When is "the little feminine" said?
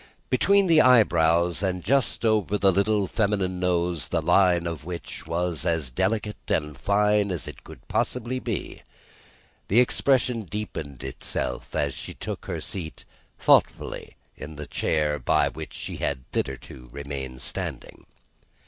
2.57-3.59